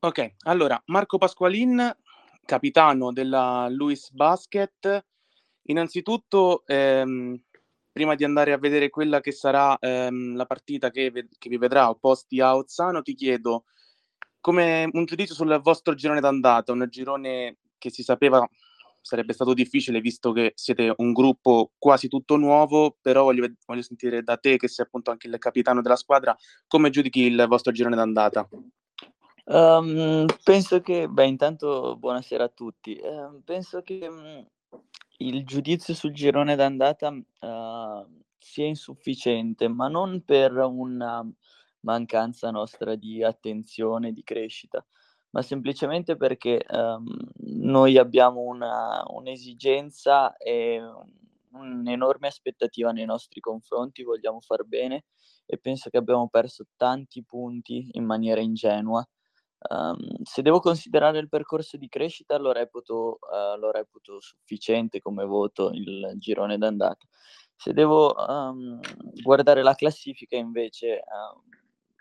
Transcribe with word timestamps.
Ok, 0.00 0.34
allora 0.44 0.80
Marco 0.86 1.18
Pasqualin, 1.18 1.92
capitano 2.44 3.12
della 3.12 3.66
Luis 3.68 4.12
Basket. 4.12 5.04
Innanzitutto, 5.62 6.62
ehm, 6.66 7.36
prima 7.90 8.14
di 8.14 8.22
andare 8.22 8.52
a 8.52 8.58
vedere 8.58 8.90
quella 8.90 9.20
che 9.20 9.32
sarà 9.32 9.76
ehm, 9.76 10.36
la 10.36 10.46
partita 10.46 10.90
che, 10.90 11.10
che, 11.36 11.48
vi 11.48 11.58
vedrà 11.58 11.90
opposti 11.90 12.40
a 12.40 12.54
Ozzano, 12.54 13.02
ti 13.02 13.14
chiedo 13.14 13.64
come 14.40 14.88
un 14.92 15.04
giudizio 15.04 15.34
sul 15.34 15.58
vostro 15.60 15.94
girone 15.94 16.20
d'andata, 16.20 16.70
un 16.70 16.86
girone 16.88 17.56
che 17.76 17.90
si 17.90 18.04
sapeva 18.04 18.48
sarebbe 19.00 19.32
stato 19.32 19.52
difficile 19.52 20.00
visto 20.00 20.30
che 20.30 20.52
siete 20.54 20.92
un 20.98 21.12
gruppo 21.12 21.72
quasi 21.76 22.06
tutto 22.06 22.36
nuovo, 22.36 22.96
però 23.00 23.24
voglio, 23.24 23.50
voglio 23.66 23.82
sentire 23.82 24.22
da 24.22 24.36
te, 24.36 24.58
che 24.58 24.68
sei 24.68 24.84
appunto 24.84 25.10
anche 25.10 25.26
il 25.26 25.38
capitano 25.38 25.82
della 25.82 25.96
squadra, 25.96 26.36
come 26.68 26.90
giudichi 26.90 27.22
il 27.22 27.46
vostro 27.48 27.72
girone 27.72 27.96
d'andata? 27.96 28.48
Um, 29.50 30.26
penso 30.44 30.82
che, 30.82 31.08
beh, 31.08 31.26
intanto 31.26 31.96
buonasera 31.96 32.44
a 32.44 32.48
tutti. 32.48 33.00
Uh, 33.02 33.42
penso 33.44 33.80
che 33.80 34.06
um, 34.06 34.46
il 35.18 35.46
giudizio 35.46 35.94
sul 35.94 36.12
girone 36.12 36.54
d'andata 36.54 37.08
uh, 37.08 38.22
sia 38.38 38.66
insufficiente, 38.66 39.66
ma 39.68 39.88
non 39.88 40.22
per 40.22 40.52
una 40.52 41.26
mancanza 41.80 42.50
nostra 42.50 42.94
di 42.94 43.22
attenzione, 43.24 44.12
di 44.12 44.22
crescita, 44.22 44.84
ma 45.30 45.40
semplicemente 45.40 46.18
perché 46.18 46.66
um, 46.68 47.06
noi 47.36 47.96
abbiamo 47.96 48.40
una, 48.40 49.02
un'esigenza 49.08 50.36
e 50.36 50.78
un'enorme 51.52 52.26
aspettativa 52.26 52.92
nei 52.92 53.06
nostri 53.06 53.40
confronti, 53.40 54.02
vogliamo 54.02 54.40
far 54.40 54.64
bene 54.64 55.04
e 55.46 55.56
penso 55.56 55.88
che 55.88 55.96
abbiamo 55.96 56.28
perso 56.28 56.66
tanti 56.76 57.24
punti 57.24 57.88
in 57.92 58.04
maniera 58.04 58.42
ingenua. 58.42 59.02
Um, 59.58 60.22
se 60.22 60.40
devo 60.42 60.60
considerare 60.60 61.18
il 61.18 61.28
percorso 61.28 61.76
di 61.76 61.88
crescita 61.88 62.38
lo 62.38 62.52
reputo, 62.52 63.18
uh, 63.20 63.58
lo 63.58 63.72
reputo 63.72 64.20
sufficiente 64.20 65.00
come 65.00 65.24
voto 65.24 65.70
il 65.72 66.12
girone 66.16 66.58
d'andata. 66.58 67.06
Se 67.56 67.72
devo 67.72 68.14
um, 68.14 68.78
guardare 69.20 69.64
la 69.64 69.74
classifica 69.74 70.36
invece 70.36 71.02
um, 71.04 71.42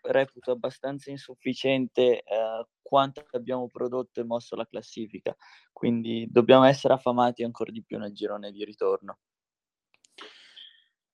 reputo 0.04 0.52
abbastanza 0.52 1.10
insufficiente 1.10 2.24
uh, 2.26 2.64
quanto 2.80 3.26
abbiamo 3.32 3.68
prodotto 3.68 4.20
e 4.20 4.24
mosso 4.24 4.56
la 4.56 4.68
classifica, 4.68 5.36
quindi 5.74 6.28
dobbiamo 6.30 6.64
essere 6.64 6.94
affamati 6.94 7.44
ancora 7.44 7.72
di 7.72 7.84
più 7.84 7.98
nel 7.98 8.14
girone 8.14 8.52
di 8.52 8.64
ritorno. 8.64 9.18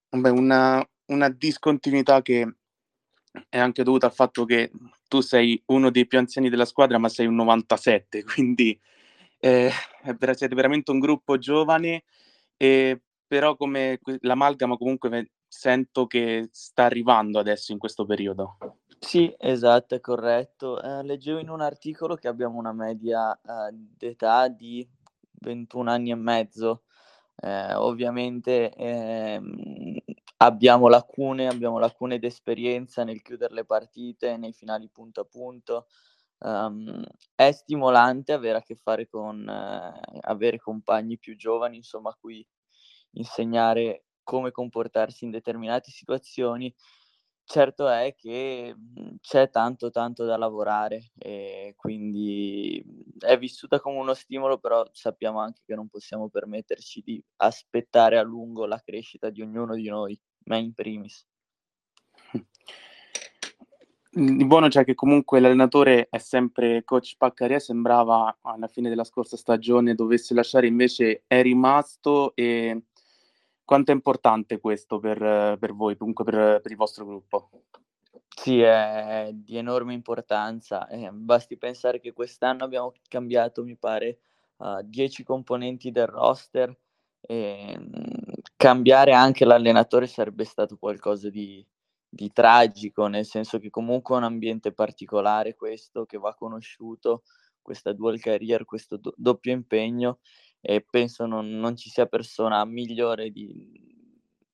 Beh, 0.09 0.29
una, 0.29 0.85
una 1.05 1.29
discontinuità 1.29 2.21
che 2.21 2.57
è 3.49 3.57
anche 3.57 3.83
dovuta 3.83 4.07
al 4.07 4.13
fatto 4.13 4.45
che 4.45 4.71
tu 5.07 5.21
sei 5.21 5.61
uno 5.67 5.89
dei 5.89 6.07
più 6.07 6.17
anziani 6.17 6.49
della 6.49 6.65
squadra, 6.65 6.97
ma 6.97 7.09
sei 7.09 7.27
un 7.27 7.35
97, 7.35 8.23
quindi 8.33 8.79
eh, 9.39 9.71
siete 10.33 10.55
veramente 10.55 10.91
un 10.91 10.99
gruppo 10.99 11.37
giovane, 11.37 12.03
eh, 12.57 13.01
però 13.27 13.55
come 13.55 13.99
l'amalgama 14.21 14.77
comunque 14.77 15.31
sento 15.47 16.07
che 16.07 16.49
sta 16.51 16.85
arrivando 16.85 17.39
adesso 17.39 17.71
in 17.71 17.77
questo 17.77 18.05
periodo. 18.05 18.57
Sì, 18.99 19.33
esatto, 19.37 19.95
è 19.95 19.99
corretto. 19.99 20.81
Eh, 20.81 21.03
leggevo 21.03 21.39
in 21.39 21.49
un 21.49 21.61
articolo 21.61 22.15
che 22.15 22.27
abbiamo 22.27 22.57
una 22.57 22.71
media 22.71 23.33
eh, 23.35 23.69
d'età 23.71 24.47
di 24.47 24.87
21 25.41 25.91
anni 25.91 26.11
e 26.11 26.15
mezzo. 26.15 26.83
Eh, 27.35 27.73
ovviamente 27.73 28.71
ehm, 28.73 29.95
abbiamo 30.45 30.87
lacune, 30.87 31.47
abbiamo 31.47 31.79
lacune 31.79 32.19
d'esperienza 32.19 33.03
nel 33.03 33.21
chiudere 33.21 33.53
le 33.53 33.65
partite, 33.65 34.37
nei 34.37 34.53
finali 34.53 34.89
punto 34.89 35.21
a 35.21 35.25
punto. 35.25 35.87
Um, 36.39 37.03
è 37.35 37.51
stimolante 37.51 38.33
avere 38.33 38.57
a 38.59 38.61
che 38.63 38.75
fare 38.75 39.07
con 39.07 39.47
eh, 39.47 40.19
avere 40.21 40.59
compagni 40.59 41.17
più 41.17 41.35
giovani, 41.37 41.77
insomma, 41.77 42.09
a 42.11 42.17
cui 42.19 42.45
insegnare 43.13 44.05
come 44.23 44.51
comportarsi 44.51 45.25
in 45.25 45.31
determinate 45.31 45.91
situazioni 45.91 46.73
Certo 47.45 47.89
è 47.89 48.15
che, 48.15 48.73
mhmm, 48.75 49.17
c'è 49.19 49.49
tanto, 49.49 49.91
tanto 49.91 50.23
da 50.25 50.37
lavorare 50.37 51.11
e 51.17 51.73
quindi, 51.75 52.81
mhmm, 52.85 53.01
è 53.19 53.37
vissuta 53.37 53.79
come 53.81 53.97
uno 53.99 54.13
stimolo, 54.13 54.57
però 54.59 54.87
sappiamo 54.93 55.39
anche 55.41 55.61
che 55.65 55.75
non 55.75 55.89
possiamo 55.89 56.29
permetterci 56.29 57.01
di 57.03 57.21
aspettare 57.37 58.17
a 58.17 58.21
lungo 58.23 58.65
la 58.65 58.79
crescita 58.79 59.29
di 59.29 59.41
ognuno 59.41 59.75
di 59.75 59.89
noi, 59.89 60.17
me 60.45 60.59
in 60.59 60.73
primis. 60.73 61.25
Di 64.15 64.45
buono 64.45 64.67
c'è 64.67 64.83
che 64.83 64.93
comunque 64.93 65.39
l'allenatore 65.39 66.07
è 66.09 66.19
sempre 66.19 66.83
coach 66.83 67.15
Paccaria, 67.17 67.57
sembrava 67.57 68.37
alla 68.41 68.67
fine 68.67 68.89
della 68.89 69.03
scorsa 69.03 69.37
stagione 69.37 69.95
dovesse 69.95 70.35
lasciare, 70.35 70.67
invece 70.67 71.23
è 71.25 71.41
rimasto 71.41 72.35
e 72.35 72.83
quanto 73.65 73.89
è 73.89 73.93
importante 73.95 74.59
questo 74.59 74.99
per, 74.99 75.57
per 75.57 75.73
voi, 75.73 75.97
comunque 75.97 76.23
per, 76.23 76.59
per, 76.61 76.69
il 76.69 76.77
vostro 76.77 77.05
gruppo? 77.05 77.49
Sì, 78.35 78.61
è 78.61 79.31
di 79.33 79.57
enorme 79.57 79.93
importanza. 79.93 80.87
Eh, 80.87 81.09
basti 81.11 81.57
pensare 81.57 81.99
che 81.99 82.13
quest'anno 82.13 82.65
abbiamo 82.65 82.93
cambiato, 83.07 83.63
mi 83.63 83.75
pare, 83.75 84.19
10 84.83 85.21
uh, 85.21 85.25
componenti 85.25 85.91
del 85.91 86.07
roster 86.07 86.75
e 87.19 87.77
mh, 87.79 88.22
cambiare 88.63 89.11
anche 89.11 89.43
l'allenatore 89.43 90.07
sarebbe 90.07 90.45
stato 90.45 90.77
qualcosa 90.77 91.29
di, 91.29 91.65
di 92.07 92.31
tragico, 92.31 93.07
nel 93.07 93.25
senso 93.25 93.59
che 93.59 93.69
comunque 93.69 94.15
è 94.15 94.19
un 94.19 94.23
ambiente 94.23 94.71
particolare 94.71 95.53
questo, 95.53 96.05
che 96.05 96.17
va 96.17 96.33
conosciuto, 96.33 97.23
questa 97.61 97.91
dual 97.91 98.21
career, 98.21 98.63
questo 98.63 98.95
do- 98.95 99.13
doppio 99.17 99.51
impegno 99.51 100.19
e 100.61 100.81
penso 100.89 101.25
non, 101.25 101.49
non 101.49 101.75
ci 101.75 101.89
sia 101.89 102.05
persona 102.05 102.63
migliore 102.63 103.31
di, 103.31 103.69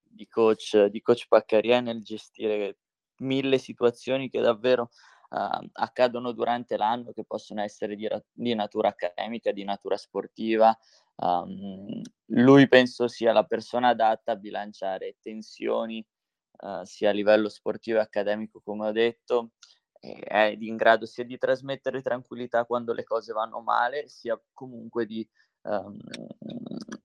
di 0.01 0.27
coach, 0.27 0.85
di 0.85 1.01
coach 1.03 1.27
Paccaria 1.27 1.79
nel 1.79 2.01
gestire 2.01 2.77
mille 3.17 3.59
situazioni 3.59 4.27
che 4.27 4.39
davvero 4.39 4.89
uh, 5.29 5.69
accadono 5.73 6.31
durante 6.31 6.77
l'anno, 6.77 7.11
che 7.11 7.25
possono 7.25 7.61
essere 7.61 7.95
di, 7.95 8.09
di 8.31 8.55
natura 8.55 8.87
accademica, 8.87 9.51
di 9.51 9.63
natura 9.63 9.97
sportiva. 9.97 10.75
Um, 11.21 12.01
lui 12.27 12.67
penso 12.69 13.09
sia 13.09 13.33
la 13.33 13.43
persona 13.43 13.89
adatta 13.89 14.31
a 14.31 14.35
bilanciare 14.37 15.17
tensioni 15.21 16.05
uh, 16.61 16.83
sia 16.83 17.09
a 17.09 17.13
livello 17.13 17.49
sportivo 17.49 17.97
e 17.97 18.01
accademico, 18.01 18.61
come 18.63 18.87
ho 18.87 18.91
detto, 18.91 19.51
è 19.99 20.55
in 20.57 20.77
grado 20.77 21.05
sia 21.05 21.25
di 21.25 21.37
trasmettere 21.37 22.01
tranquillità 22.01 22.63
quando 22.65 22.93
le 22.93 23.03
cose 23.03 23.33
vanno 23.33 23.59
male, 23.59 24.07
sia 24.07 24.39
comunque 24.53 25.05
di 25.05 25.27
um, 25.63 25.97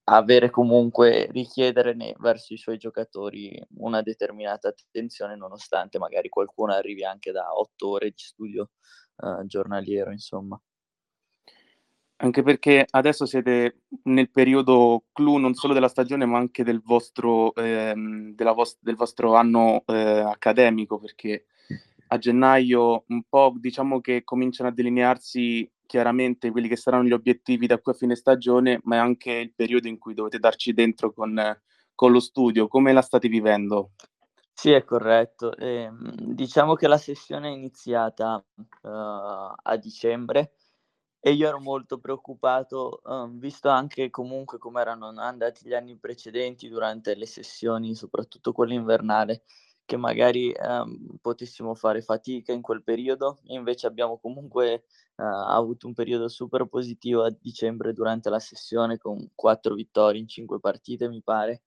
avere 0.04 0.50
comunque, 0.50 1.26
richiedere 1.32 1.96
verso 2.18 2.54
i 2.54 2.58
suoi 2.58 2.76
giocatori 2.78 3.60
una 3.78 4.00
determinata 4.02 4.68
attenzione, 4.68 5.34
nonostante 5.34 5.98
magari 5.98 6.28
qualcuno 6.28 6.72
arrivi 6.72 7.04
anche 7.04 7.32
da 7.32 7.52
otto 7.52 7.88
ore 7.88 8.10
di 8.10 8.18
studio 8.18 8.70
uh, 9.16 9.44
giornaliero, 9.44 10.12
insomma. 10.12 10.60
Anche 12.16 12.42
perché 12.42 12.86
adesso 12.90 13.26
siete 13.26 13.82
nel 14.04 14.30
periodo 14.30 15.04
clou 15.12 15.36
non 15.36 15.54
solo 15.54 15.74
della 15.74 15.88
stagione, 15.88 16.24
ma 16.26 16.38
anche 16.38 16.62
del 16.62 16.80
vostro, 16.80 17.54
ehm, 17.54 18.34
vos- 18.54 18.78
del 18.80 18.94
vostro 18.94 19.34
anno 19.34 19.82
eh, 19.86 20.20
accademico, 20.20 20.98
perché 20.98 21.46
a 22.08 22.18
gennaio 22.18 23.04
un 23.08 23.22
po' 23.28 23.52
diciamo 23.56 24.00
che 24.00 24.22
cominciano 24.22 24.68
a 24.68 24.72
delinearsi 24.72 25.68
chiaramente 25.86 26.50
quelli 26.50 26.68
che 26.68 26.76
saranno 26.76 27.04
gli 27.04 27.12
obiettivi 27.12 27.66
da 27.66 27.78
qui 27.78 27.92
a 27.92 27.96
fine 27.96 28.14
stagione, 28.14 28.80
ma 28.84 28.96
è 28.96 28.98
anche 28.98 29.32
il 29.32 29.52
periodo 29.54 29.88
in 29.88 29.98
cui 29.98 30.14
dovete 30.14 30.38
darci 30.38 30.72
dentro 30.72 31.12
con, 31.12 31.60
con 31.94 32.12
lo 32.12 32.20
studio. 32.20 32.68
Come 32.68 32.92
la 32.92 33.02
state 33.02 33.28
vivendo? 33.28 33.90
Sì, 34.52 34.70
è 34.70 34.84
corretto. 34.84 35.54
Eh, 35.56 35.90
diciamo 35.92 36.74
che 36.74 36.86
la 36.86 36.96
sessione 36.96 37.48
è 37.48 37.52
iniziata 37.52 38.42
uh, 38.56 38.88
a 38.88 39.76
dicembre 39.76 40.52
e 41.26 41.32
io 41.32 41.48
ero 41.48 41.58
molto 41.58 41.98
preoccupato, 41.98 43.00
uh, 43.02 43.26
visto 43.38 43.70
anche 43.70 44.10
comunque 44.10 44.58
come 44.58 44.82
erano 44.82 45.06
andati 45.16 45.66
gli 45.66 45.72
anni 45.72 45.96
precedenti 45.96 46.68
durante 46.68 47.14
le 47.14 47.24
sessioni, 47.24 47.94
soprattutto 47.94 48.52
quella 48.52 48.74
invernale 48.74 49.44
che 49.86 49.96
magari 49.96 50.52
ehm, 50.52 51.16
potessimo 51.22 51.74
fare 51.74 52.02
fatica 52.02 52.52
in 52.52 52.60
quel 52.60 52.82
periodo, 52.82 53.38
invece 53.44 53.86
abbiamo 53.86 54.18
comunque 54.18 54.72
eh, 54.74 54.82
avuto 55.16 55.86
un 55.86 55.94
periodo 55.94 56.28
super 56.28 56.66
positivo 56.66 57.22
a 57.22 57.34
dicembre 57.40 57.94
durante 57.94 58.28
la 58.28 58.38
sessione 58.38 58.98
con 58.98 59.30
quattro 59.34 59.74
vittorie 59.74 60.20
in 60.20 60.28
cinque 60.28 60.60
partite, 60.60 61.08
mi 61.08 61.22
pare. 61.22 61.62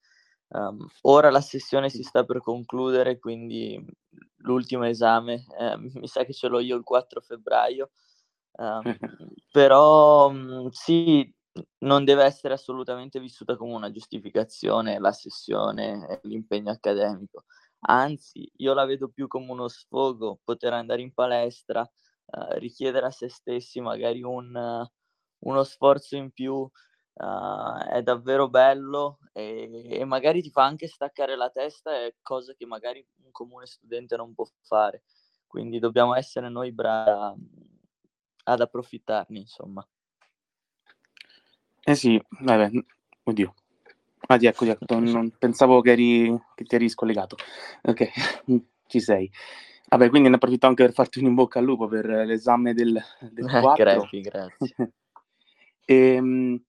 Um, 0.50 0.86
ora 1.02 1.30
la 1.30 1.40
sessione 1.40 1.90
si 1.90 2.04
sta 2.04 2.24
per 2.24 2.40
concludere, 2.40 3.18
quindi 3.18 3.84
l'ultimo 4.36 4.84
esame 4.84 5.44
eh, 5.58 5.76
mi 5.98 6.06
sa 6.06 6.24
che 6.24 6.32
ce 6.32 6.46
l'ho 6.46 6.60
io 6.60 6.76
il 6.76 6.84
4 6.84 7.20
febbraio, 7.20 7.90
um, 8.58 8.82
però 9.50 10.28
um, 10.28 10.68
sì, 10.70 11.32
non 11.78 12.04
deve 12.04 12.24
essere 12.24 12.54
assolutamente 12.54 13.18
vissuta 13.18 13.56
come 13.56 13.74
una 13.74 13.90
giustificazione 13.90 14.98
la 15.00 15.12
sessione 15.12 16.06
e 16.08 16.20
l'impegno 16.22 16.70
accademico 16.70 17.44
Anzi, 17.80 18.50
io 18.56 18.74
la 18.74 18.84
vedo 18.84 19.08
più 19.08 19.28
come 19.28 19.50
uno 19.50 19.68
sfogo, 19.68 20.40
poter 20.42 20.72
andare 20.72 21.00
in 21.02 21.12
palestra, 21.12 21.82
uh, 21.82 22.52
richiedere 22.58 23.06
a 23.06 23.10
se 23.10 23.28
stessi 23.28 23.80
magari 23.80 24.22
un, 24.22 24.54
uh, 24.54 25.48
uno 25.48 25.62
sforzo 25.62 26.16
in 26.16 26.32
più 26.32 26.54
uh, 26.54 27.78
è 27.88 28.02
davvero 28.02 28.48
bello 28.48 29.18
e, 29.32 29.86
e, 29.90 30.04
magari 30.04 30.42
ti 30.42 30.50
fa 30.50 30.64
anche 30.64 30.88
staccare 30.88 31.36
la 31.36 31.50
testa, 31.50 31.94
è 31.94 32.14
cosa 32.20 32.52
che 32.54 32.66
magari 32.66 33.06
un 33.22 33.30
comune 33.30 33.66
studente 33.66 34.16
non 34.16 34.34
può 34.34 34.44
fare. 34.62 35.04
Quindi 35.46 35.78
dobbiamo 35.78 36.14
essere 36.14 36.48
noi 36.48 36.72
bravi 36.72 37.67
ad 38.48 38.60
approfittarne, 38.60 39.38
insomma. 39.38 39.86
Eh 41.84 41.94
sì, 41.94 42.20
vabbè, 42.40 42.70
oddio. 43.24 43.54
Ah, 44.26 44.36
di 44.36 44.46
ecco, 44.46 44.64
di 44.64 44.70
ecco, 44.70 44.98
non, 44.98 45.32
pensavo 45.38 45.80
che, 45.80 45.92
eri, 45.92 46.38
che 46.54 46.64
ti 46.64 46.74
eri 46.74 46.88
scollegato. 46.88 47.36
Ok, 47.82 48.10
ci 48.86 49.00
sei. 49.00 49.30
Vabbè, 49.88 50.10
quindi 50.10 50.28
ne 50.28 50.34
approfitto 50.34 50.66
anche 50.66 50.84
per 50.84 50.92
farti 50.92 51.18
un 51.20 51.26
in 51.26 51.34
bocca 51.34 51.60
al 51.60 51.64
lupo 51.64 51.86
per 51.88 52.04
l'esame 52.04 52.74
del, 52.74 53.00
del 53.30 53.48
4. 53.48 53.74
grazie, 53.76 54.20
grazie. 54.20 54.92
e, 55.84 55.94
ehm, 56.14 56.62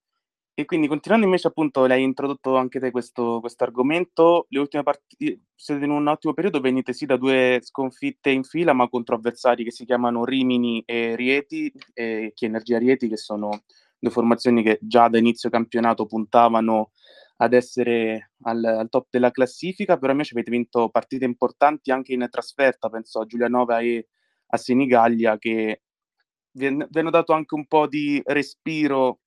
e, 0.60 0.66
quindi 0.66 0.88
continuando 0.90 1.26
invece 1.26 1.48
appunto, 1.48 1.86
l'hai 1.86 2.04
introdotto 2.04 2.58
anche 2.58 2.82
te 2.82 2.92
questo, 2.92 3.42
argomento, 3.60 4.46
le 4.50 4.60
ultime 4.60 4.84
partite, 4.84 5.44
siete 5.56 5.86
in 5.86 5.92
un 5.92 6.06
ottimo 6.08 6.34
periodo, 6.34 6.60
venite 6.60 6.92
sì 6.92 7.06
da 7.06 7.16
due 7.16 7.60
sconfitte 7.62 8.30
in 8.30 8.44
fila, 8.44 8.74
ma 8.74 8.90
contro 8.90 9.16
avversari 9.16 9.64
che 9.64 9.72
si 9.72 9.86
chiamano 9.86 10.26
Rimini 10.26 10.84
e 10.86 11.16
Rieti, 11.16 11.72
e 11.94 12.34
Chi 12.36 12.44
Energia 12.44 12.78
Rieti, 12.78 13.08
che 13.08 13.16
sono 13.16 13.64
due 13.98 14.12
formazioni 14.12 14.62
che 14.62 14.80
già 14.82 15.08
da 15.08 15.18
inizio 15.18 15.50
campionato 15.50 16.06
puntavano 16.06 16.92
ad 17.38 17.54
essere 17.54 18.32
al, 18.42 18.62
al, 18.62 18.90
top 18.90 19.08
della 19.12 19.32
classifica, 19.32 19.98
però 19.98 20.12
invece 20.12 20.34
avete 20.34 20.52
vinto 20.52 20.90
partite 20.90 21.24
importanti 21.24 21.90
anche 21.90 22.12
in 22.12 22.28
trasferta, 22.30 22.90
penso 22.90 23.22
a 23.22 23.26
Giulianova 23.26 23.80
e 23.80 24.10
a 24.48 24.58
Senigallia, 24.58 25.38
che 25.38 25.84
vi 26.52 26.66
hanno 26.66 27.10
dato 27.10 27.32
anche 27.32 27.56
un 27.56 27.66
po' 27.66 27.88
di 27.88 28.22
respiro 28.26 29.20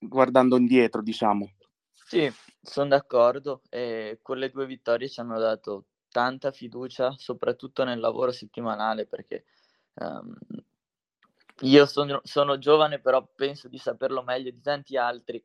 guardando 0.00 0.56
indietro, 0.56 1.02
diciamo. 1.02 1.50
Sì, 1.92 2.32
sono 2.60 2.88
d'accordo. 2.88 3.62
E 3.68 4.18
quelle 4.22 4.50
due 4.50 4.66
vittorie 4.66 5.08
ci 5.08 5.20
hanno 5.20 5.38
dato 5.38 5.84
tanta 6.08 6.50
fiducia, 6.50 7.14
soprattutto 7.16 7.84
nel 7.84 8.00
lavoro 8.00 8.32
settimanale, 8.32 9.06
perché 9.06 9.44
um, 9.94 10.34
io 11.60 11.86
sono, 11.86 12.20
sono, 12.24 12.58
giovane, 12.58 13.00
però 13.00 13.26
penso 13.34 13.68
di 13.68 13.78
saperlo 13.78 14.22
meglio 14.22 14.50
di 14.50 14.60
tanti 14.60 14.96
altri 14.96 15.44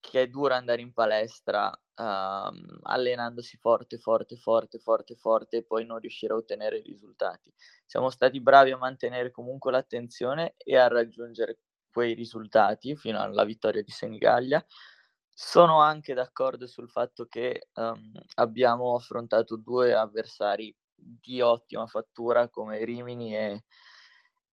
che 0.00 0.22
è 0.22 0.28
duro 0.28 0.52
andare 0.54 0.82
in 0.82 0.92
palestra 0.92 1.68
uh, 1.70 2.82
allenandosi 2.82 3.56
forte, 3.56 3.98
forte, 3.98 4.36
forte, 4.36 4.80
forte, 4.80 5.14
forte 5.14 5.58
e 5.58 5.62
poi 5.62 5.86
non 5.86 6.00
riuscire 6.00 6.32
a 6.32 6.36
ottenere 6.36 6.78
i 6.78 6.82
risultati. 6.82 7.52
Siamo 7.86 8.10
stati 8.10 8.40
bravi 8.40 8.72
a 8.72 8.76
mantenere 8.76 9.30
comunque 9.30 9.70
l'attenzione 9.70 10.54
e 10.58 10.76
a 10.76 10.88
raggiungere 10.88 11.58
quei 11.92 12.14
risultati 12.14 12.96
fino 12.96 13.20
alla 13.20 13.44
vittoria 13.44 13.82
di 13.82 13.90
Senigallia. 13.90 14.64
Sono 15.34 15.80
anche 15.80 16.14
d'accordo 16.14 16.66
sul 16.66 16.90
fatto 16.90 17.26
che 17.26 17.68
um, 17.74 18.12
abbiamo 18.34 18.94
affrontato 18.94 19.56
due 19.56 19.94
avversari 19.94 20.74
di 20.94 21.40
ottima 21.40 21.86
fattura 21.86 22.48
come 22.48 22.84
Rimini 22.84 23.36
e, 23.36 23.64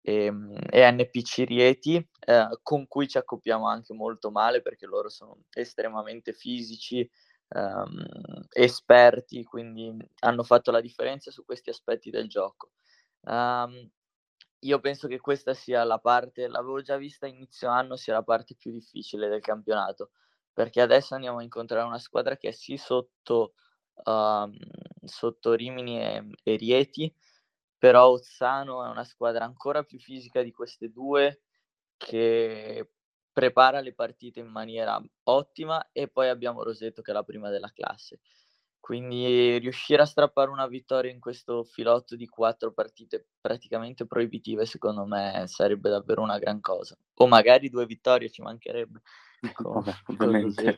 e, 0.02 0.26
ehm, 0.26 0.56
e 0.70 0.92
NPC 0.92 1.46
Rieti, 1.46 1.96
eh, 2.20 2.48
con 2.62 2.88
cui 2.88 3.08
ci 3.08 3.18
accoppiamo 3.18 3.68
anche 3.68 3.94
molto 3.94 4.32
male 4.32 4.62
perché 4.62 4.86
loro 4.86 5.10
sono 5.10 5.38
estremamente 5.52 6.34
fisici, 6.34 7.10
ehm, 7.50 8.06
esperti, 8.52 9.44
quindi 9.44 9.96
hanno 10.20 10.44
fatto 10.44 10.72
la 10.72 10.82
differenza 10.82 11.32
su 11.32 11.44
questi 11.44 11.70
aspetti 11.70 12.10
del 12.10 12.28
gioco. 12.28 12.72
Um, 13.22 13.90
io 14.60 14.80
penso 14.80 15.08
che 15.08 15.20
questa 15.20 15.54
sia 15.54 15.84
la 15.84 16.00
parte, 16.00 16.48
l'avevo 16.48 16.82
già 16.82 16.98
vista 16.98 17.28
inizio 17.28 17.70
anno, 17.70 17.96
sia 17.96 18.14
la 18.14 18.24
parte 18.24 18.56
più 18.56 18.72
difficile 18.72 19.28
del 19.28 19.42
campionato, 19.42 20.12
perché 20.54 20.82
adesso 20.82 21.14
andiamo 21.16 21.40
a 21.40 21.44
incontrare 21.44 21.86
una 21.86 22.00
squadra 22.00 22.38
che 22.38 22.50
è 22.50 22.52
sì 22.52 22.78
sotto, 22.78 23.54
um, 24.06 24.56
sotto 25.04 25.54
Rimini 25.54 26.00
e, 26.02 26.28
e 26.44 26.56
Rieti, 26.56 27.14
però 27.78 28.10
Ozzano 28.10 28.84
è 28.86 28.90
una 28.90 29.04
squadra 29.04 29.46
ancora 29.46 29.84
più 29.84 30.00
fisica 30.00 30.42
di 30.42 30.52
queste 30.52 30.90
due 30.92 31.42
che 31.98 32.90
prepara 33.32 33.82
le 33.82 33.94
partite 33.94 34.40
in 34.40 34.48
maniera 34.48 35.00
ottima 35.24 35.90
e 35.92 36.08
poi 36.08 36.30
abbiamo 36.30 36.64
Roseto 36.64 37.04
che 37.04 37.12
è 37.12 37.14
la 37.14 37.24
prima 37.24 37.50
della 37.50 37.72
classe. 37.72 38.20
Quindi 38.80 39.58
riuscire 39.58 40.02
a 40.02 40.06
strappare 40.06 40.50
una 40.50 40.68
vittoria 40.68 41.12
in 41.12 41.20
questo 41.20 41.64
filotto 41.64 42.16
di 42.16 42.28
quattro 42.28 42.72
partite 42.72 43.28
praticamente 43.42 44.06
proibitive, 44.06 44.66
secondo 44.66 45.06
me 45.06 45.44
sarebbe 45.48 45.90
davvero 45.90 46.22
una 46.22 46.40
gran 46.40 46.62
cosa. 46.62 46.98
O 47.16 47.28
magari 47.28 47.70
due 47.70 47.86
vittorie 47.86 48.30
ci 48.30 48.42
mancherebbe. 48.42 49.02
Con, 49.54 49.84
Vabbè, 49.84 49.94
ovviamente 50.08 50.78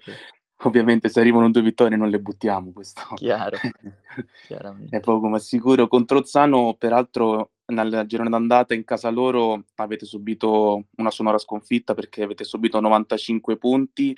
ovviamente 0.61 1.09
se 1.09 1.19
arrivano 1.19 1.49
due 1.51 1.61
vittorie 1.61 1.97
non 1.97 2.09
le 2.09 2.19
buttiamo, 2.19 2.71
questo 2.71 3.01
Chiaro, 3.15 4.77
è 4.89 4.99
poco 4.99 5.27
ma 5.27 5.39
sicuro. 5.39 5.87
Contro 5.87 6.23
Zano, 6.25 6.75
peraltro, 6.77 7.51
nel 7.67 8.03
girone 8.07 8.29
d'andata 8.29 8.73
in 8.73 8.83
casa 8.83 9.09
loro 9.09 9.65
avete 9.75 10.05
subito 10.05 10.85
una 10.97 11.11
sonora 11.11 11.37
sconfitta 11.37 11.93
perché 11.93 12.23
avete 12.23 12.43
subito 12.43 12.79
95 12.79 13.57
punti. 13.57 14.13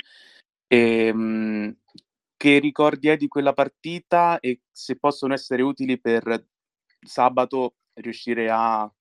E, 0.68 1.06
ehm, 1.08 1.20
mh, 1.20 1.78
che 2.42 2.58
ricordi 2.58 3.08
hai 3.08 3.18
di 3.18 3.28
quella 3.28 3.54
partita 3.54 4.40
e 4.40 4.62
se 4.72 4.98
possono 4.98 5.36
essere 5.36 5.62
utili 5.62 6.00
per 6.00 6.44
sabato 7.00 7.76
riuscire 7.94 8.50
a, 8.50 8.82
ad 8.82 8.92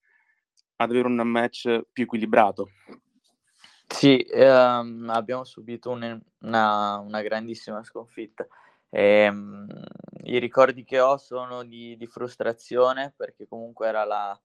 avere 0.90 1.06
un 1.06 1.14
match 1.26 1.84
più 1.90 2.02
equilibrato? 2.04 2.68
Sì, 3.86 4.18
ehm, 4.18 5.08
abbiamo 5.10 5.44
subito 5.44 5.90
un 5.90 6.20
una 6.40 6.98
una 6.98 7.22
grandissima 7.22 7.82
sconfitta. 7.82 8.46
Ehm, 8.90 9.66
i 10.24 10.38
ricordi 10.38 10.84
che 10.84 11.00
ho 11.00 11.16
sono 11.16 11.62
di 11.64 11.96
di 11.96 12.06
frustrazione, 12.06 13.12
perché 13.16 13.46
comunque 13.48 13.88
era 13.88 14.04
la 14.04 14.38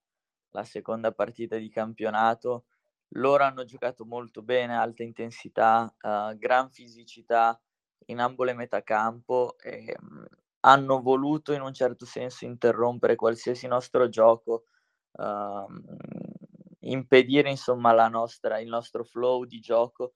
la 0.52 0.64
seconda 0.64 1.12
partita 1.12 1.58
di 1.58 1.70
campionato. 1.70 2.66
Loro 3.10 3.44
hanno 3.44 3.66
giocato 3.66 4.06
molto 4.06 4.42
bene, 4.42 4.76
alta 4.76 5.04
intensità, 5.04 5.94
uhm, 6.02 6.38
gran 6.38 6.70
fisicità 6.72 7.60
in 8.08 8.20
ambo 8.20 8.44
le 8.44 8.54
metà 8.54 8.84
campo, 8.84 9.58
ehm, 9.60 10.26
hanno 10.62 11.02
voluto 11.02 11.54
in 11.54 11.62
un 11.62 11.74
certo 11.74 12.06
senso 12.06 12.46
interrompere 12.46 13.16
qualsiasi 13.16 13.68
nostro 13.68 14.10
gioco, 14.10 14.66
uhm 15.14 15.84
impedire 16.86 17.50
insomma 17.50 17.92
nostra, 18.08 18.60
il 18.60 18.68
nostro 18.68 19.04
flow 19.04 19.46
di 19.46 19.60
gioco. 19.60 20.14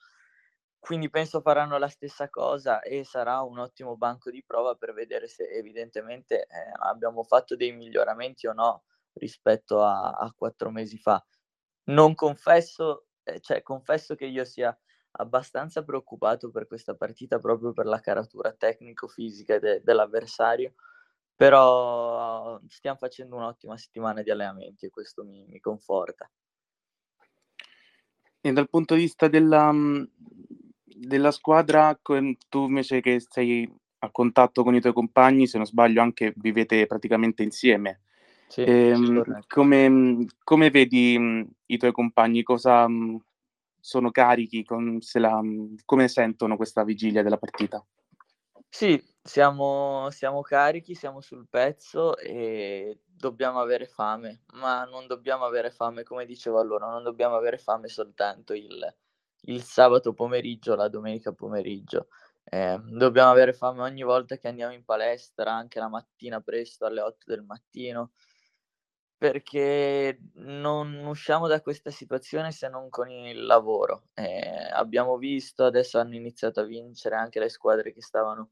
Quindi 0.80 1.10
penso 1.10 1.42
faranno 1.42 1.78
la 1.78 1.90
stessa 1.90 2.30
cosa 2.30 2.82
e 2.82 3.04
sarà 3.04 3.42
un 3.42 3.60
ottimo 3.60 3.98
banco 3.98 4.32
di 4.32 4.44
prova 4.46 4.76
per 4.76 4.94
vedere 4.94 5.28
se 5.28 5.44
evidentemente 5.50 6.44
eh, 6.44 6.72
abbiamo 6.80 7.24
fatto 7.24 7.56
dei 7.58 7.74
miglioramenti 7.74 8.48
o 8.48 8.54
no 8.54 8.84
rispetto 9.14 9.84
a, 9.84 10.12
a 10.12 10.32
quattro 10.36 10.70
mesi 10.72 10.98
fa. 10.98 11.24
Non 11.86 12.16
confesso, 12.16 13.08
eh, 13.24 13.42
cioè 13.42 13.62
confesso 13.62 14.16
che 14.16 14.26
io 14.26 14.46
sia 14.46 14.78
abbastanza 15.12 15.84
preoccupato 15.84 16.50
per 16.52 16.68
questa 16.68 16.96
partita 16.96 17.40
proprio 17.40 17.74
per 17.74 17.86
la 17.86 18.00
caratura 18.00 18.52
tecnico-fisica 18.52 19.60
de- 19.60 19.82
dell'avversario, 19.84 20.74
però 21.36 22.60
stiamo 22.68 22.98
facendo 22.98 23.36
un'ottima 23.36 23.78
settimana 23.78 24.22
di 24.22 24.32
allenamenti 24.32 24.86
e 24.86 24.90
questo 24.90 25.24
mi, 25.24 25.46
mi 25.48 25.60
conforta. 25.60 26.30
E 28.42 28.54
dal 28.54 28.70
punto 28.70 28.96
di 28.96 29.02
vista 29.02 29.28
della, 29.28 29.72
mhmm, 29.72 30.08
della 30.84 31.32
squadra, 31.32 31.98
tu 32.02 32.68
invece 32.68 33.02
che 33.02 33.20
sei 33.20 33.70
a 34.02 34.12
contatto 34.12 34.64
con 34.64 34.76
i 34.76 34.82
tuoi 34.82 34.94
compagni, 34.94 35.46
se 35.48 35.58
non 35.58 35.66
sbaglio 35.66 36.02
anche 36.02 36.34
vivete 36.38 36.86
praticamente 36.88 37.44
insieme. 37.44 38.02
Sì, 38.48 38.64
Ehm, 38.64 39.24
come 39.48 39.90
mhmm, 39.90 40.26
come 40.44 40.70
vedi, 40.70 41.18
mhmm, 41.18 41.48
i 41.68 41.78
tuoi 41.78 41.92
compagni? 41.92 42.44
Cosa 42.44 42.88
sono 43.80 44.12
carichi? 44.12 44.64
Con 44.64 45.02
se 45.02 45.20
la 45.20 45.40
come 45.86 46.08
sentono 46.08 46.56
questa 46.58 46.84
vigilia 46.84 47.24
della 47.24 47.38
partita? 47.38 47.84
Sì, 48.72 49.02
siamo 49.22 50.10
siamo 50.12 50.42
carichi, 50.42 50.94
siamo 50.96 51.22
sul 51.22 51.48
pezzo 51.50 52.16
e 52.18 53.02
dobbiamo 53.06 53.60
avere 53.60 53.88
fame, 53.88 54.44
ma 54.54 54.84
non 54.86 55.08
dobbiamo 55.08 55.44
avere 55.46 55.72
fame, 55.72 56.04
come 56.04 56.26
dicevo 56.26 56.60
allora, 56.60 56.88
non 56.88 57.04
dobbiamo 57.04 57.36
avere 57.36 57.58
fame 57.58 57.88
soltanto 57.88 58.54
il 58.54 58.96
il 59.44 59.64
sabato 59.64 60.14
pomeriggio, 60.14 60.76
la 60.76 60.90
domenica 60.90 61.32
pomeriggio. 61.34 62.08
Ehm, 62.44 62.98
dobbiamo 62.98 63.32
avere 63.32 63.54
fame 63.54 63.82
ogni 63.82 64.04
volta 64.04 64.38
che 64.38 64.48
andiamo 64.50 64.74
in 64.74 64.84
palestra, 64.84 65.54
anche 65.54 65.80
la 65.80 65.88
mattina 65.88 66.42
presto 66.42 66.86
alle 66.86 67.02
8 67.02 67.26
del 67.28 67.44
mattino, 67.44 68.12
perché 69.20 70.18
non 70.36 71.06
usciamo 71.06 71.48
da 71.48 71.62
questa 71.62 71.92
situazione 71.92 72.54
se 72.54 72.70
non 72.70 72.90
con 72.90 73.10
il 73.12 73.44
lavoro. 73.46 74.06
Ehm, 74.14 74.70
abbiamo 74.74 75.18
visto, 75.18 75.66
adesso 75.66 76.00
hanno 76.00 76.16
iniziato 76.16 76.62
a 76.62 76.64
vincere 76.64 77.16
anche 77.18 77.40
le 77.40 77.50
squadre 77.50 77.92
che 77.94 78.02
stavano, 78.02 78.52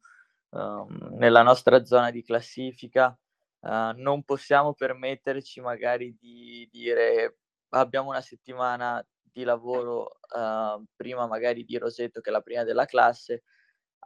uhm, 0.50 1.16
nella 1.18 1.42
nostra 1.42 1.86
zona 1.86 2.12
di 2.12 2.22
classifica. 2.24 3.18
Uh, 3.60 3.92
non 3.96 4.24
possiamo 4.24 4.74
permetterci 4.74 5.62
magari 5.62 6.16
di 6.20 6.68
dire 6.72 7.40
abbiamo 7.70 8.10
una 8.10 8.22
settimana 8.22 9.04
di 9.24 9.44
lavoro 9.44 10.20
uh, 10.36 10.84
prima 10.96 11.28
magari 11.28 11.64
di 11.66 11.78
Roseto 11.78 12.22
che 12.22 12.30
è 12.30 12.34
la 12.34 12.42
prima 12.42 12.64
della 12.64 12.86
classe, 12.86 13.44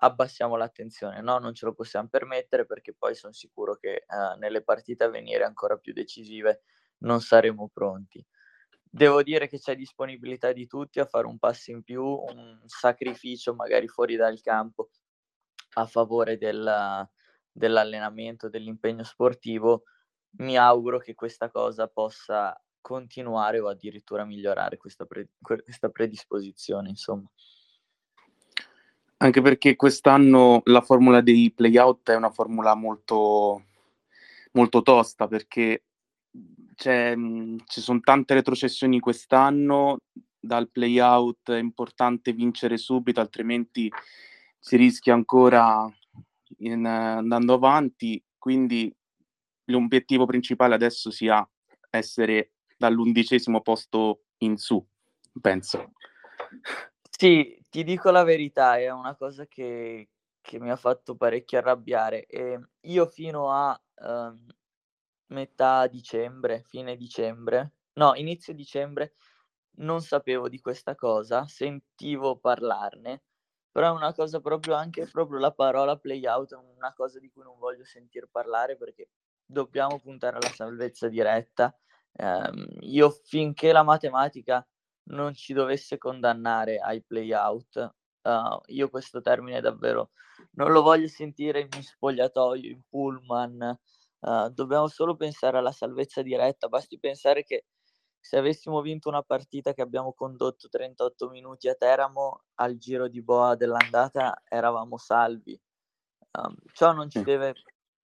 abbassiamo 0.03 0.55
l'attenzione, 0.55 1.21
no? 1.21 1.37
Non 1.37 1.53
ce 1.53 1.65
lo 1.65 1.73
possiamo 1.73 2.07
permettere 2.07 2.65
perché 2.65 2.93
poi 2.93 3.15
sono 3.15 3.33
sicuro 3.33 3.75
che 3.75 4.05
uh, 4.07 4.37
nelle 4.37 4.63
partite 4.63 5.03
a 5.03 5.09
venire 5.09 5.43
ancora 5.43 5.77
più 5.77 5.93
decisive 5.93 6.63
non 6.99 7.21
saremo 7.21 7.69
pronti. 7.71 8.25
Devo 8.83 9.23
dire 9.23 9.47
che 9.47 9.59
c'è 9.59 9.75
disponibilità 9.75 10.51
di 10.51 10.67
tutti 10.67 10.99
a 10.99 11.05
fare 11.05 11.27
un 11.27 11.37
passo 11.37 11.71
in 11.71 11.81
più, 11.83 12.03
un 12.03 12.59
sacrificio 12.65 13.53
magari 13.53 13.87
fuori 13.87 14.15
dal 14.15 14.41
campo 14.41 14.89
a 15.75 15.85
favore 15.85 16.37
del, 16.37 17.07
dell'allenamento, 17.51 18.49
dell'impegno 18.49 19.03
sportivo. 19.03 19.83
Mi 20.39 20.57
auguro 20.57 20.97
che 20.97 21.13
questa 21.13 21.49
cosa 21.49 21.87
possa 21.87 22.59
continuare 22.81 23.59
o 23.59 23.67
addirittura 23.69 24.25
migliorare 24.25 24.77
questa, 24.77 25.05
pre- 25.05 25.29
questa 25.41 25.89
predisposizione, 25.89 26.89
insomma. 26.89 27.29
Anche 29.21 29.41
perché 29.41 29.75
quest'anno 29.75 30.61
la 30.65 30.81
formula 30.81 31.21
dei 31.21 31.51
playout 31.51 32.09
è 32.09 32.15
una 32.15 32.31
formula 32.31 32.73
molto, 32.73 33.65
molto 34.53 34.81
tosta 34.81 35.27
perché 35.27 35.83
c'è, 36.75 37.13
ci 37.67 37.81
sono 37.81 37.99
tante 37.99 38.33
retrocessioni 38.33 38.99
quest'anno, 38.99 39.99
dal 40.39 40.71
playout 40.71 41.51
è 41.51 41.59
importante 41.59 42.33
vincere 42.33 42.77
subito, 42.77 43.19
altrimenti 43.19 43.91
si 44.57 44.75
rischia 44.75 45.13
ancora 45.13 45.87
in, 46.57 46.83
andando 46.83 47.53
avanti, 47.53 48.19
quindi 48.39 48.91
l'obiettivo 49.65 50.25
principale 50.25 50.73
adesso 50.73 51.11
sia 51.11 51.47
essere 51.91 52.53
dall'undicesimo 52.75 53.61
posto 53.61 54.23
in 54.39 54.57
su, 54.57 54.83
penso. 55.39 55.91
Sì, 57.07 57.60
ti 57.71 57.85
dico 57.85 58.11
la 58.11 58.23
verità, 58.23 58.77
è 58.77 58.89
una 58.89 59.15
cosa 59.15 59.47
che, 59.47 60.09
che 60.41 60.59
mi 60.59 60.69
ha 60.69 60.75
fatto 60.75 61.15
parecchio 61.15 61.57
arrabbiare. 61.57 62.25
E 62.25 62.59
io 62.81 63.05
fino 63.07 63.49
a 63.49 63.81
um, 64.01 64.45
metà 65.27 65.87
dicembre, 65.87 66.63
fine 66.67 66.97
dicembre, 66.97 67.75
no, 67.93 68.13
inizio 68.15 68.53
dicembre, 68.53 69.13
non 69.77 70.01
sapevo 70.01 70.49
di 70.49 70.59
questa 70.59 70.95
cosa, 70.95 71.47
sentivo 71.47 72.37
parlarne, 72.37 73.23
però 73.71 73.87
è 73.87 73.95
una 73.95 74.13
cosa 74.13 74.41
proprio 74.41 74.75
anche 74.75 75.07
proprio 75.07 75.39
la 75.39 75.53
parola 75.53 75.97
play 75.97 76.25
out, 76.27 76.53
è 76.53 76.57
una 76.57 76.93
cosa 76.93 77.19
di 77.19 77.29
cui 77.31 77.43
non 77.43 77.57
voglio 77.57 77.85
sentir 77.85 78.27
parlare 78.29 78.75
perché 78.75 79.11
dobbiamo 79.45 79.97
puntare 79.97 80.35
alla 80.35 80.53
salvezza 80.53 81.07
diretta. 81.07 81.73
Um, 82.17 82.67
io 82.81 83.09
finché 83.09 83.71
la 83.71 83.83
matematica 83.83 84.67
non 85.11 85.33
ci 85.33 85.53
dovesse 85.53 85.97
condannare 85.97 86.77
ai 86.79 87.01
play 87.03 87.33
out, 87.33 87.93
uh, 88.23 88.59
io 88.67 88.89
questo 88.89 89.21
termine 89.21 89.61
davvero 89.61 90.11
non 90.53 90.71
lo 90.71 90.81
voglio 90.81 91.07
sentire 91.07 91.61
in 91.61 91.81
spogliatoio, 91.81 92.69
in 92.69 92.81
pullman, 92.89 93.79
uh, 94.19 94.49
dobbiamo 94.49 94.87
solo 94.87 95.15
pensare 95.15 95.57
alla 95.57 95.71
salvezza 95.71 96.21
diretta, 96.21 96.67
basti 96.67 96.99
pensare 96.99 97.43
che 97.43 97.65
se 98.19 98.37
avessimo 98.37 98.81
vinto 98.81 99.09
una 99.09 99.23
partita 99.23 99.73
che 99.73 99.81
abbiamo 99.81 100.13
condotto 100.13 100.69
38 100.69 101.29
minuti 101.29 101.67
a 101.67 101.73
Teramo, 101.73 102.43
al 102.55 102.77
giro 102.77 103.07
di 103.07 103.21
boa 103.21 103.55
dell'andata 103.55 104.41
eravamo 104.47 104.97
salvi. 104.97 105.59
Um, 106.37 106.55
ciò 106.73 106.93
non 106.93 107.09
ci 107.09 107.23
deve 107.23 107.55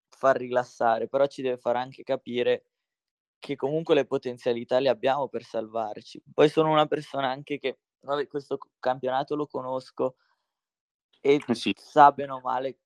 far 0.10 0.38
rilassare, 0.38 1.08
però 1.08 1.28
ci 1.28 1.42
deve 1.42 1.58
far 1.58 1.76
anche 1.76 2.04
capire 2.04 2.66
che 3.40 3.56
comunque 3.56 3.96
le 3.96 4.06
potenzialità 4.06 4.80
le 4.80 4.90
abbiamo 4.90 5.28
per 5.28 5.44
salvarci. 5.44 6.22
Poi 6.34 6.50
sono 6.50 6.72
una 6.72 6.86
persona 6.88 7.30
anche 7.30 7.60
che, 7.60 7.80
vabbè, 8.02 8.28
questo 8.28 8.58
campionato 8.80 9.36
lo 9.36 9.48
conosco 9.48 10.16
e 11.20 11.42
eh 11.46 11.56
sì. 11.56 11.74
sa 11.76 12.12
bene 12.12 12.32
o 12.32 12.40
male 12.42 12.80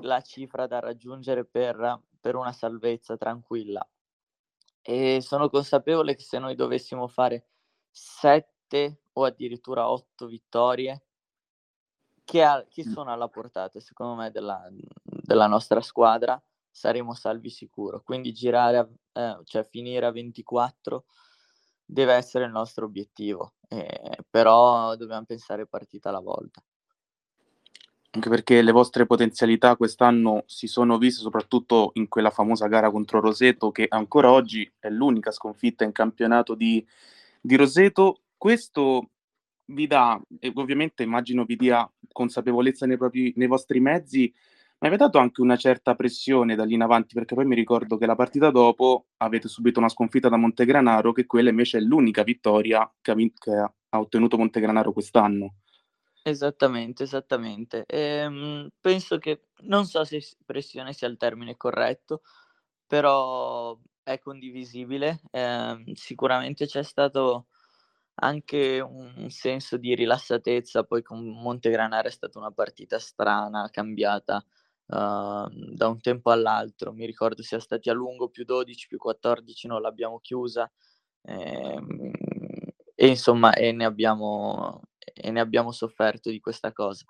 la 0.00 0.20
cifra 0.20 0.66
da 0.66 0.80
raggiungere 0.80 1.44
per, 1.44 2.02
per 2.20 2.34
una 2.34 2.52
salvezza 2.52 3.16
tranquilla 3.16 3.86
e 4.88 5.20
sono 5.20 5.50
consapevole 5.50 6.14
che 6.14 6.22
se 6.22 6.38
noi 6.38 6.54
dovessimo 6.54 7.08
fare 7.08 7.48
sette 7.90 9.00
o 9.14 9.24
addirittura 9.24 9.90
otto 9.90 10.26
vittorie, 10.26 11.06
che, 12.22 12.44
ha, 12.44 12.64
che 12.68 12.84
sono 12.84 13.12
alla 13.12 13.26
portata, 13.28 13.80
secondo 13.80 14.14
me, 14.14 14.30
della, 14.30 14.68
della, 15.02 15.48
nostra 15.48 15.80
squadra, 15.80 16.40
saremo 16.76 17.14
salvi 17.14 17.48
sicuro. 17.48 18.02
Quindi 18.02 18.32
girare, 18.32 18.76
a, 18.76 18.88
eh, 19.12 19.40
cioè 19.44 19.64
finire 19.64 20.04
a 20.04 20.10
24 20.12 21.06
deve 21.82 22.12
essere 22.12 22.44
il 22.44 22.50
nostro 22.50 22.84
obiettivo, 22.84 23.54
eh, 23.68 24.18
però 24.28 24.94
dobbiamo 24.96 25.24
pensare 25.24 25.66
partita 25.66 26.10
alla 26.10 26.20
volta 26.20 26.62
anche 28.16 28.30
perché 28.30 28.62
le 28.62 28.72
vostre 28.72 29.04
potenzialità 29.04 29.76
quest'anno 29.76 30.44
si 30.46 30.66
sono 30.66 30.96
viste 30.96 31.20
soprattutto 31.20 31.90
in 31.94 32.08
quella 32.08 32.30
famosa 32.30 32.66
gara 32.66 32.90
contro 32.90 33.20
Roseto, 33.20 33.70
che 33.70 33.86
ancora 33.88 34.30
oggi 34.30 34.70
è 34.78 34.88
l'unica 34.88 35.30
sconfitta 35.30 35.84
in 35.84 35.92
campionato 35.92 36.54
di, 36.54 36.84
di 37.38 37.56
Roseto. 37.56 38.22
Questo 38.38 39.10
vi 39.66 39.86
dà, 39.86 40.18
e 40.40 40.50
ovviamente 40.54 41.02
immagino 41.02 41.44
vi 41.44 41.56
dia 41.56 41.90
consapevolezza 42.10 42.86
nei, 42.86 42.96
propri, 42.96 43.34
nei 43.36 43.48
vostri 43.48 43.80
mezzi, 43.80 44.32
avete 44.86 45.04
dato 45.04 45.18
anche 45.18 45.40
una 45.40 45.56
certa 45.56 45.94
pressione 45.94 46.54
da 46.54 46.64
lì 46.64 46.74
in 46.74 46.82
avanti, 46.82 47.14
perché 47.14 47.34
poi 47.34 47.46
mi 47.46 47.54
ricordo 47.54 47.96
che 47.96 48.06
la 48.06 48.14
partita 48.14 48.50
dopo 48.50 49.06
avete 49.18 49.48
subito 49.48 49.78
una 49.78 49.88
sconfitta 49.88 50.28
da 50.28 50.36
Montegranaro, 50.36 51.12
che 51.12 51.26
quella 51.26 51.50
invece 51.50 51.78
è 51.78 51.80
l'unica 51.80 52.22
vittoria 52.22 52.90
che 53.00 53.10
ha, 53.10 53.14
che 53.14 53.50
ha 53.52 54.00
ottenuto 54.00 54.36
Montegranaro 54.36 54.92
quest'anno. 54.92 55.54
Esattamente, 56.22 57.04
esattamente. 57.04 57.84
Ehm, 57.86 58.68
penso 58.80 59.18
che 59.18 59.42
non 59.62 59.86
so 59.86 60.04
se 60.04 60.20
pressione 60.44 60.92
sia 60.92 61.06
il 61.06 61.16
termine 61.16 61.56
corretto, 61.56 62.22
però 62.86 63.78
è 64.02 64.18
condivisibile. 64.18 65.20
Ehm, 65.30 65.92
sicuramente 65.94 66.66
c'è 66.66 66.82
stato 66.82 67.46
anche 68.16 68.80
un 68.80 69.30
senso 69.30 69.76
di 69.76 69.94
rilassatezza, 69.94 70.84
poi 70.84 71.02
con 71.02 71.24
Montegranaro 71.24 72.08
è 72.08 72.10
stata 72.10 72.38
una 72.38 72.50
partita 72.50 72.98
strana, 72.98 73.68
cambiata 73.70 74.44
uh, 74.86 75.48
da 75.48 75.88
un 75.88 76.00
tempo 76.00 76.30
all'altro. 76.30 76.92
Mi 76.92 77.06
ricordo 77.06 77.42
sia 77.42 77.60
stati 77.60 77.90
a 77.90 77.92
lungo 77.92 78.28
più 78.28 78.44
12, 78.44 78.88
più 78.88 78.98
14, 78.98 79.66
non 79.68 79.80
l'abbiamo 79.80 80.18
chiusa. 80.20 80.70
Ehm, 81.22 82.10
e 82.94 83.06
insomma, 83.06 83.52
e 83.54 83.72
ne 83.72 83.84
abbiamo 83.84 84.80
e 85.14 85.30
ne 85.30 85.40
abbiamo 85.40 85.72
sofferto 85.72 86.30
di 86.30 86.40
questa 86.40 86.72
cosa. 86.72 87.04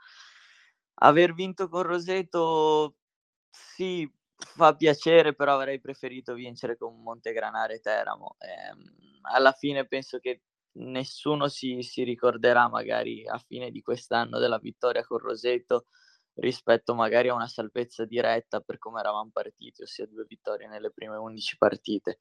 Aver 0.99 1.35
vinto 1.35 1.69
con 1.69 1.83
Roseto 1.83 2.97
sì, 3.51 4.11
fa 4.37 4.75
piacere, 4.75 5.35
però 5.35 5.55
avrei 5.55 5.81
preferito 5.81 6.35
vincere 6.35 6.77
con 6.77 7.03
Montegranare 7.03 7.75
e 7.75 7.81
Teramo. 7.81 8.37
Eh, 8.39 8.73
alla 9.33 9.53
fine 9.53 9.87
penso 9.87 10.19
che 10.19 10.43
nessuno 10.79 11.49
si, 11.49 11.83
si, 11.83 12.03
ricorderà 12.05 12.69
magari 12.69 13.27
a 13.27 13.39
fine 13.39 13.71
di 13.71 13.83
quest'anno 13.83 14.39
della 14.39 14.59
vittoria 14.59 15.05
con 15.05 15.19
Roseto 15.19 15.87
rispetto 16.37 16.95
magari 16.95 17.29
a 17.29 17.35
una 17.35 17.47
salvezza 17.47 18.05
diretta 18.05 18.61
per 18.61 18.79
come 18.79 19.01
eravamo 19.01 19.31
partiti, 19.33 19.83
ossia 19.83 20.07
due 20.07 20.25
vittorie 20.27 20.69
nelle 20.69 20.91
prime 20.91 21.17
11 21.17 21.57
partite. 21.57 22.19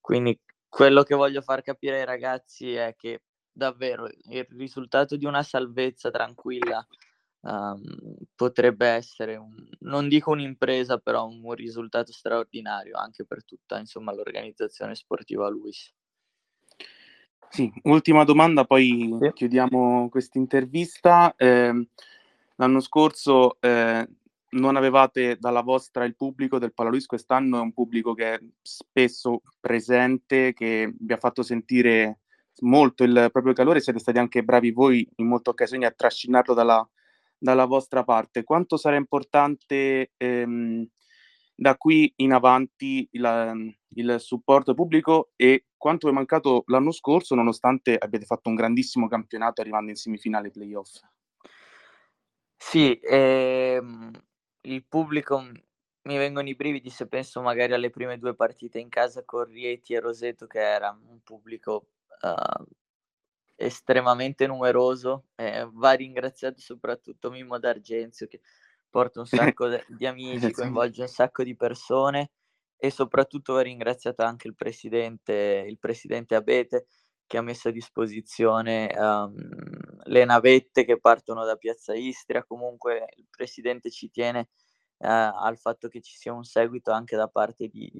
Quindi 0.00 0.40
quello 0.68 1.02
che 1.02 1.14
voglio 1.14 1.42
far 1.42 1.62
capire 1.62 2.00
ai 2.00 2.04
ragazzi 2.04 2.74
è 2.74 2.94
che 2.96 3.22
davvero 3.52 4.06
il 4.06 4.46
risultato 4.50 5.16
di 5.16 5.26
una 5.26 5.42
salvezza 5.42 6.10
tranquilla 6.10 6.84
um, 7.40 7.82
potrebbe 8.34 8.88
essere, 8.88 9.36
un, 9.36 9.54
non 9.80 10.08
dico 10.08 10.30
un'impresa, 10.30 10.98
però 10.98 11.26
un 11.26 11.52
risultato 11.54 12.12
straordinario 12.12 12.96
anche 12.96 13.24
per 13.24 13.44
tutta 13.44 13.78
insomma, 13.78 14.14
l'organizzazione 14.14 14.94
sportiva 14.94 15.48
Luis. 15.48 15.92
Sì, 17.48 17.70
ultima 17.82 18.24
domanda, 18.24 18.64
poi 18.64 19.14
sì. 19.20 19.32
chiudiamo 19.34 20.08
questa 20.08 20.38
intervista. 20.38 21.34
Eh, 21.36 21.86
l'anno 22.62 22.80
scorso 22.80 23.56
eh, 23.60 24.08
non 24.50 24.76
avevate 24.76 25.36
dalla 25.38 25.62
vostra 25.62 26.04
il 26.04 26.14
pubblico 26.14 26.60
del 26.60 26.72
Palaluis, 26.72 27.06
quest'anno 27.06 27.58
è 27.58 27.60
un 27.60 27.72
pubblico 27.72 28.14
che 28.14 28.34
è 28.34 28.40
spesso 28.62 29.42
presente, 29.58 30.52
che 30.52 30.94
vi 30.96 31.12
ha 31.12 31.16
fatto 31.16 31.42
sentire 31.42 32.20
molto 32.60 33.02
il 33.02 33.30
proprio 33.32 33.52
calore, 33.52 33.80
siete 33.80 33.98
stati 33.98 34.18
anche 34.18 34.44
bravi 34.44 34.70
voi 34.70 35.08
in 35.16 35.26
molte 35.26 35.50
occasioni 35.50 35.84
a 35.84 35.90
trascinarlo 35.90 36.54
dalla, 36.54 36.88
dalla 37.36 37.64
vostra 37.64 38.04
parte. 38.04 38.44
Quanto 38.44 38.76
sarà 38.76 38.94
importante 38.94 40.12
ehm, 40.16 40.86
da 41.54 41.76
qui 41.76 42.12
in 42.16 42.32
avanti 42.32 43.08
il, 43.10 43.74
il, 43.94 44.16
supporto 44.20 44.74
pubblico 44.74 45.32
e 45.34 45.66
quanto 45.76 46.08
è 46.08 46.12
mancato 46.12 46.62
l'anno 46.66 46.92
scorso, 46.92 47.34
nonostante 47.34 47.96
abbiate 47.98 48.26
fatto 48.26 48.50
un 48.50 48.54
grandissimo 48.54 49.08
campionato 49.08 49.60
arrivando 49.60 49.90
in 49.90 49.96
semifinale 49.96 50.50
playoff? 50.50 51.00
Sì, 52.64 52.98
ehm, 53.02 54.10
il 54.62 54.84
pubblico 54.86 55.38
mi 55.40 56.16
vengono 56.16 56.48
i 56.48 56.54
brividi 56.54 56.88
se 56.88 57.06
penso 57.06 57.42
magari 57.42 57.74
alle 57.74 57.90
prime 57.90 58.18
due 58.18 58.34
partite 58.34 58.78
in 58.78 58.88
casa 58.88 59.24
con 59.24 59.44
Rieti 59.44 59.92
e 59.92 60.00
Roseto, 60.00 60.46
che 60.46 60.60
era 60.60 60.90
un 60.90 61.20
pubblico 61.22 61.88
uh, 62.22 62.64
estremamente 63.56 64.46
numeroso, 64.46 65.26
eh, 65.34 65.68
va 65.70 65.92
ringraziato 65.92 66.60
soprattutto 66.60 67.30
Mimmo 67.30 67.58
D'Argenzio 67.58 68.26
che 68.26 68.40
porta 68.88 69.20
un 69.20 69.26
sacco 69.54 69.68
di 69.88 70.06
amici, 70.06 70.50
coinvolge 70.52 71.02
un 71.02 71.08
sacco 71.08 71.42
di 71.42 71.56
persone 71.56 72.30
e 72.76 72.90
soprattutto 72.90 73.54
va 73.54 73.62
ringraziato 73.62 74.22
anche 74.22 74.48
il 74.48 74.54
presidente, 74.54 75.64
il 75.68 75.78
presidente 75.78 76.36
Abete 76.36 76.86
che 77.32 77.38
ha 77.38 77.42
messo 77.42 77.68
a 77.68 77.72
disposizione 77.72 78.94
um, 78.94 79.34
le 80.04 80.24
navette 80.26 80.84
che 80.84 81.00
partono 81.00 81.46
da 81.46 81.56
Piazza 81.56 81.94
Istria, 81.94 82.44
comunque 82.44 83.06
il 83.16 83.26
presidente 83.30 83.90
ci 83.90 84.10
tiene 84.10 84.50
uh, 84.98 85.06
al 85.06 85.56
fatto 85.56 85.88
che 85.88 86.02
ci 86.02 86.14
sia 86.14 86.34
un 86.34 86.44
seguito 86.44 86.90
anche 86.90 87.16
da 87.16 87.28
parte 87.28 87.68
di, 87.68 87.90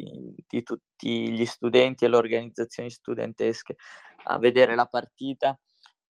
di 0.46 0.62
tutti 0.62 1.30
gli 1.30 1.46
studenti 1.46 2.04
e 2.04 2.08
le 2.08 2.16
organizzazioni 2.16 2.90
studentesche 2.90 3.76
a 4.24 4.38
vedere 4.38 4.74
la 4.74 4.84
partita. 4.84 5.58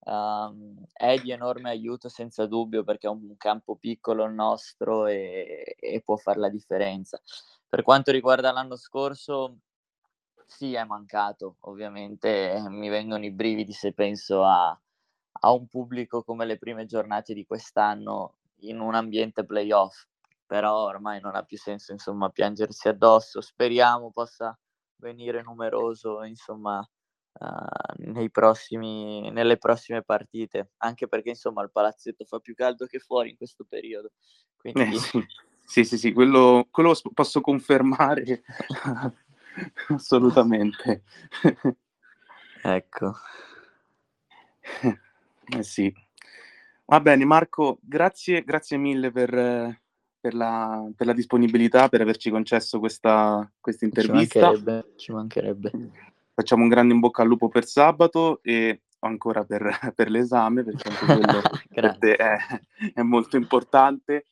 Um, 0.05 0.85
è 0.93 1.17
di 1.21 1.31
enorme 1.31 1.71
aiuto 1.71 2.09
senza 2.09 2.47
dubbio 2.47 2.83
perché 2.83 3.07
è 3.07 3.11
un 3.11 3.37
campo 3.37 3.77
piccolo 3.77 4.25
il 4.25 4.33
nostro 4.33 5.07
e, 5.07 5.77
e 5.79 6.03
può 6.05 6.17
fare 6.17 6.41
la 6.41 6.49
differenza. 6.49 7.21
Per 7.69 7.85
quanto 7.85 8.11
riguarda 8.11 8.51
l'anno 8.51 8.75
scorso, 8.75 9.59
sì, 10.55 10.75
è 10.75 10.85
mancato, 10.85 11.57
ovviamente 11.61 12.53
eh, 12.53 12.69
mi 12.69 12.89
vengono 12.89 13.25
i 13.25 13.31
brividi 13.31 13.73
se 13.73 13.93
penso 13.93 14.45
a, 14.45 14.69
a 14.69 15.53
un 15.53 15.67
pubblico 15.67 16.23
come 16.23 16.45
le 16.45 16.59
prime 16.59 16.85
giornate 16.85 17.33
di 17.33 17.47
quest'anno 17.47 18.35
in 18.61 18.79
un 18.79 18.95
ambiente 18.95 19.45
playoff, 19.45 20.05
però 20.47 20.85
ormai 20.85 21.21
non 21.21 21.35
ha 21.35 21.43
più 21.43 21.57
senso 21.57 21.93
insomma 21.93 22.29
piangersi 22.29 22.89
addosso, 22.89 23.41
speriamo 23.41 24.11
possa 24.11 24.57
venire 24.97 25.43
numeroso 25.43 26.23
insomma 26.23 26.79
uh, 26.79 28.11
nei 28.11 28.31
prossimi, 28.31 29.31
nelle 29.31 29.57
prossime 29.57 30.03
partite, 30.03 30.73
anche 30.79 31.09
perché 31.09 31.31
insomma 31.31 31.63
il 31.63 31.73
palazzetto 31.73 32.25
fa 32.27 32.39
più 32.41 32.55
caldo 32.55 32.85
che 32.85 32.99
fuori 32.99 33.31
in 33.31 33.37
questo 33.37 33.65
periodo. 33.67 34.11
Quindi... 34.55 34.83
Eh, 34.83 34.99
sì. 34.99 35.27
sì, 35.65 35.85
sì, 35.85 35.99
sì, 35.99 36.13
quello, 36.13 36.69
quello 36.71 36.95
posso 37.15 37.41
confermare 37.41 38.43
assolutamente. 39.89 41.03
ecco. 42.63 43.15
Eh 45.45 45.65
sì. 45.65 45.93
Va 46.87 47.01
bene 47.01 47.25
Marco, 47.25 47.79
grazie, 47.83 48.43
grazie 48.43 48.77
mille 48.77 49.11
per, 49.11 49.31
per, 50.21 50.35
la, 50.35 50.89
per 50.97 51.07
la 51.07 51.13
disponibilità, 51.13 51.89
per 51.89 52.01
averci 52.01 52.31
concesso 52.31 52.79
questa, 52.79 53.51
questa 53.61 53.85
intervista. 53.85 54.39
Ci 54.39 54.45
mancherebbe, 54.45 54.93
ci 54.97 55.13
mancherebbe. 55.13 55.71
Facciamo 56.33 56.63
un 56.63 56.69
grande 56.69 56.95
in 56.95 57.01
bocca 57.01 57.23
al 57.23 57.29
lupo 57.29 57.49
per 57.49 57.67
sabato 57.67 58.41
e 58.43 58.83
ancora 59.01 59.45
per, 59.45 59.69
per 59.95 60.11
l'esame, 60.11 60.63
perché 60.63 60.89
anche 60.89 61.05
quello 61.05 61.41
per 61.69 61.99
te 61.99 62.17
è, 62.17 62.37
è 62.95 63.03
molto 63.03 63.37
importante. 63.37 64.27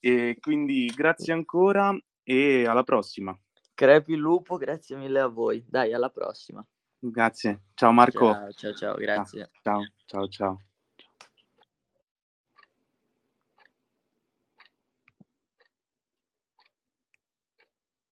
E 0.00 0.36
quindi 0.40 0.86
grazie 0.94 1.32
ancora 1.32 1.96
e 2.22 2.66
alla 2.66 2.82
prossima. 2.82 3.36
Crepi 3.74 4.12
il 4.12 4.18
lupo, 4.18 4.56
grazie 4.56 4.96
mille 4.96 5.20
a 5.20 5.26
voi. 5.26 5.64
Dai, 5.68 5.92
alla 5.92 6.10
prossima. 6.10 6.64
Grazie. 6.98 7.64
Ciao 7.74 7.92
Marco. 7.92 8.32
Ciao, 8.32 8.52
ciao, 8.52 8.74
ciao 8.74 8.94
grazie. 8.94 9.50
Ciao, 9.62 9.82
ciao, 10.06 10.28
ciao. 10.28 10.58